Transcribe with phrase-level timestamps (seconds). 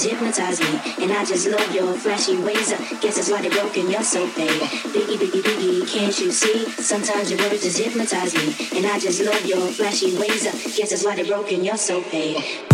[0.00, 2.72] just hypnotize me, and I just love your flashy ways.
[2.72, 4.48] I guess that's why they broke in your soul, babe.
[4.48, 6.64] Biggie, biggie, biggie, can't you see?
[6.70, 10.46] Sometimes your words just hypnotize me, and I just love your flashy ways.
[10.46, 12.69] I guess that's why they broke in your soul, babe.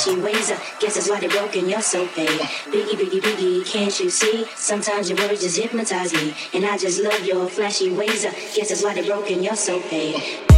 [0.00, 0.50] Flashy ways.
[0.50, 2.28] I guess that's why they're broken, you're so paid.
[2.28, 4.46] Biggie, biggie, biggie, can't you see?
[4.56, 6.34] Sometimes your words just hypnotize me.
[6.54, 8.24] And I just love your flashy ways.
[8.24, 10.49] I guess that's why they're broken, you're so paid.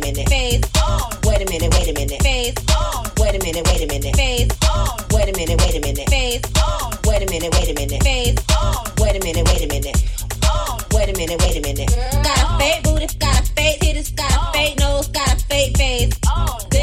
[0.00, 1.10] Minute, wait a minute.
[1.24, 2.22] Wait a minute, wait a minute.
[3.18, 4.16] Wait a minute, wait a minute.
[4.16, 4.48] Face,
[5.12, 6.08] wait a minute, wait a minute.
[6.08, 8.02] Face, oh, wait a minute, wait a minute.
[8.02, 8.84] Face on.
[8.98, 9.96] Wait a minute, wait a minute.
[10.92, 11.90] Wait a minute, wait a minute.
[12.22, 15.76] Got a fake booty, got a fake titties, got a fake nose, got a fake
[15.76, 16.79] face.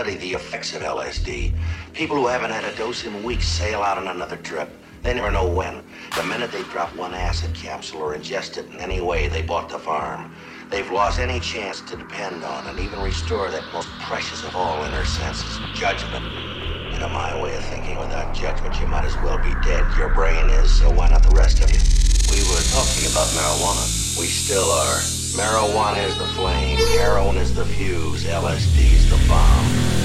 [0.00, 1.52] Study the effects of LSD.
[1.92, 4.70] People who haven't had a dose in weeks sail out on another trip.
[5.02, 5.82] They never know when.
[6.16, 9.68] The minute they drop one acid capsule or ingest it in any way, they bought
[9.68, 10.34] the farm.
[10.70, 14.82] They've lost any chance to depend on and even restore that most precious of all
[14.86, 16.24] inner senses, judgment.
[16.90, 19.84] You know, my way of thinking, without judgment, you might as well be dead.
[19.98, 21.80] Your brain is, so why not the rest of you?
[22.32, 24.18] We were talking about marijuana.
[24.18, 25.19] We still are.
[25.36, 29.99] Marijuana is the flame, heroin is the fuse, LSD is the bomb.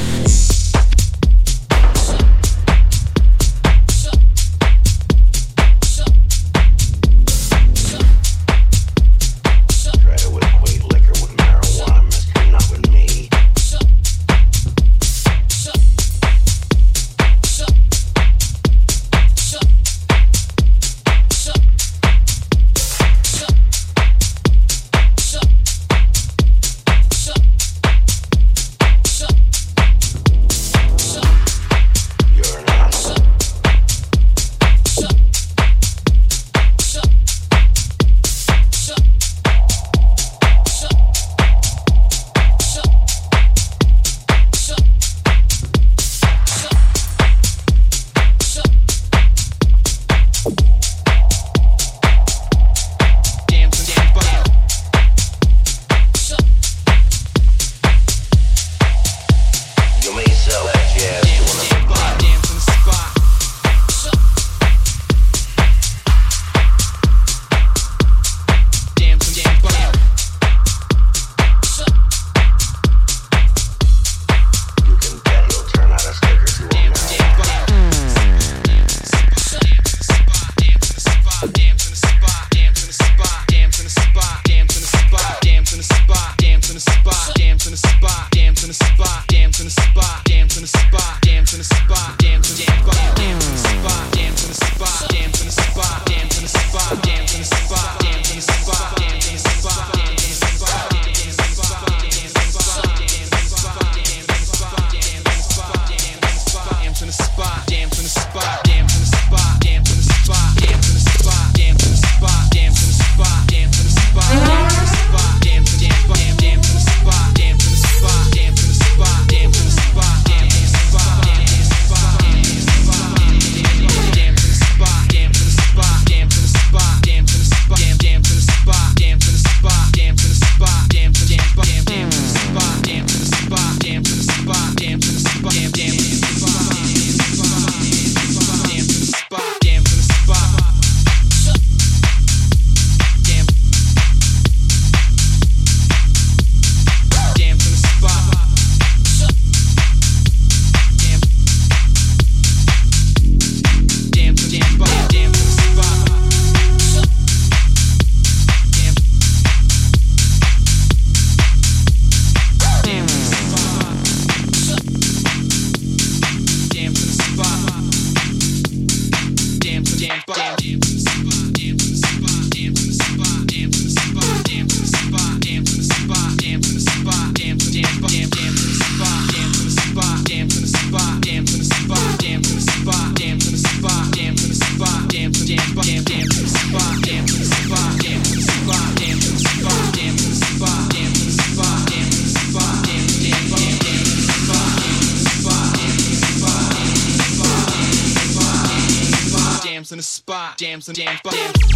[200.57, 201.74] Jams and jams, jams.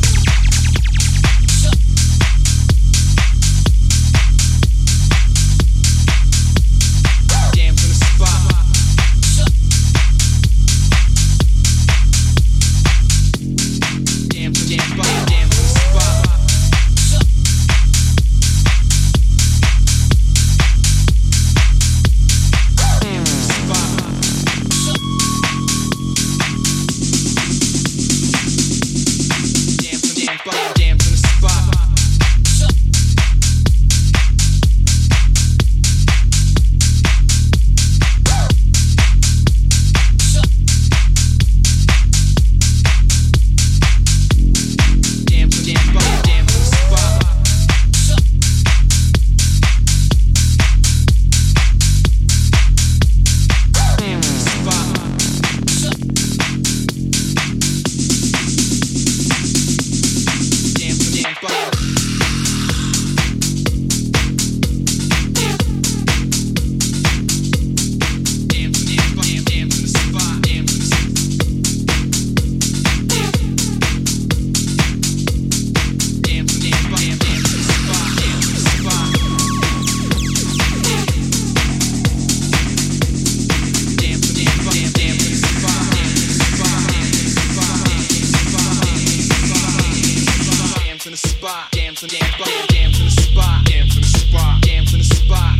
[91.19, 94.99] spot, dance in the spot, dance in the spot, dance in the spot, dance in
[94.99, 95.58] the spot.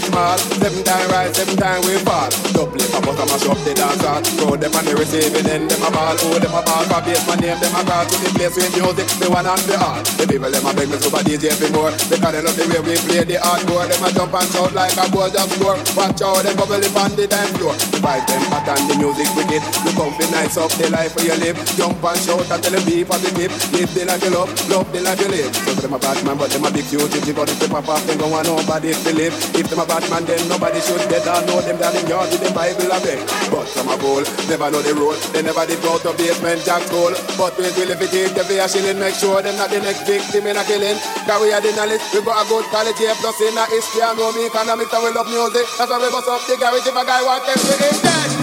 [0.00, 0.38] get mad.
[0.38, 2.28] Seven time rise, seven time we fall.
[2.52, 4.26] Double and
[4.60, 5.68] the many receiving them.
[5.68, 8.28] They my ball hold them up all big man named them my girl to be
[8.36, 9.06] played with music.
[9.20, 10.04] They wanna be hard.
[10.16, 12.80] The people them a beg me super DJ for more because they love the way
[12.82, 13.84] we play the hardcore.
[13.88, 15.78] Them a jump and shout like a ball just score.
[15.96, 17.74] Watch out, them bubble up on the dance floor.
[17.92, 19.62] The vibe them hot and the music wicked.
[19.96, 21.56] Come be nice up the life where you live.
[21.76, 23.52] Jump and shout and tell them be positive.
[23.72, 25.52] Live the life you love, love the life you live.
[25.52, 27.12] So them a bad man, but them a big huge.
[27.12, 29.34] But if they pop off, them go want nobody to live.
[29.56, 31.44] If them a bad man, then nobody should get down.
[31.46, 33.22] Know them down in yard with them Bible beg.
[33.54, 35.14] But some a goal, never know the road.
[35.30, 37.14] They never did go to Basement Jaxx goal.
[37.38, 40.02] But we will if it take the a shilling, make sure them not the next
[40.10, 40.98] victim in a killing.
[41.22, 44.02] Cause we are the knowledge, we got a good quality A plus in a history
[44.02, 45.66] and know me economics and we love music.
[45.78, 48.35] That's why we bust up the garage if a guy want them to him dead.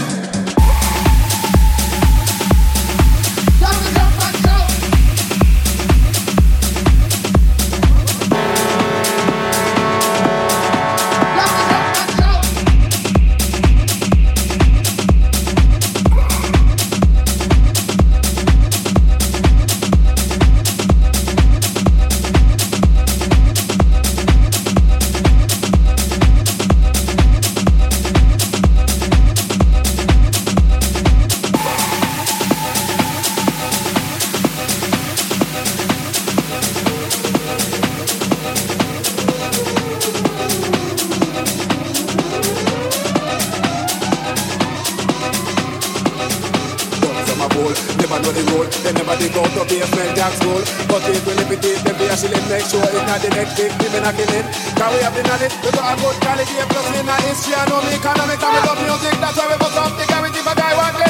[48.83, 50.59] They never dig out of Basement Jaxx school.
[50.91, 54.03] But if we imitate them, we actually make sure it's not the next victim in
[54.03, 54.43] a killing.
[54.75, 57.55] Cause we have been at it, we got a good quality, plus in our history,
[57.55, 59.15] and know me economic, and we love music.
[59.23, 61.02] That's why we bust up the guarantee for guy one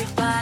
[0.00, 0.39] everybody.